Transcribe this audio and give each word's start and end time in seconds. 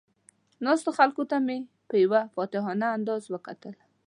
ناستو 0.65 0.89
خلکو 0.97 1.23
ته 1.29 1.37
یې 1.49 1.57
په 1.87 1.95
یو 2.03 2.13
فاتحانه 2.35 2.87
انداز 2.97 3.23
وکتل. 3.33 3.75